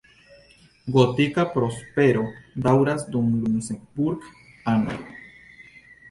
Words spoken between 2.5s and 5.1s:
daŭras dum Lucemburk-anoj.